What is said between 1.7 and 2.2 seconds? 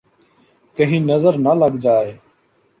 جائے